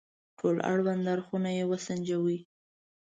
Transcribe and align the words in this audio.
ټول 0.37 0.55
اړوند 0.71 1.03
اړخونه 1.13 1.49
يې 1.57 1.63
وسنجوي. 1.71 2.39